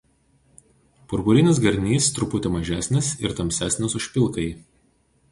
[1.11, 4.49] Purpurinis garnys truputį mažesnis ir tamsesnis už pilkąjį.